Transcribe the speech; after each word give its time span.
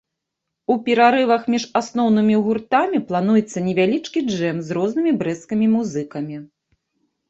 У 0.75 0.77
перарывах 0.87 1.43
паміж 1.49 1.67
асноўнымі 1.81 2.35
гуртамі 2.49 3.03
плануецца 3.13 3.65
невялічкі 3.69 4.19
джэм 4.33 4.57
з 4.67 4.83
рознымі 4.83 5.11
брэсцкімі 5.25 5.73
музыкамі. 5.81 6.47